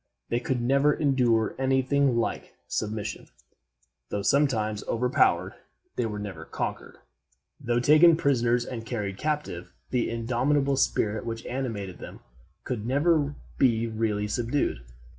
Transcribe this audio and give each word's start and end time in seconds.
They 0.29 0.39
could 0.39 0.59
never 0.63 0.95
endure 0.95 1.53
any 1.59 1.83
thing 1.83 2.17
like 2.17 2.55
submission. 2.67 3.27
Though 4.09 4.23
sometimes 4.23 4.83
overpowered, 4.87 5.53
they 5.95 6.07
were 6.07 6.17
never 6.17 6.45
conquered. 6.45 6.97
Though 7.59 7.79
taken 7.79 8.15
prisoners 8.17 8.65
and 8.65 8.83
carried 8.83 9.19
captive, 9.19 9.71
the 9.91 10.09
indomitable 10.09 10.77
spirit 10.77 11.23
which 11.23 11.45
animated 11.45 11.99
them 11.99 12.21
could 12.63 12.83
never 12.83 13.35
be 13.59 13.85
really 13.85 14.27
subdued. 14.27 14.81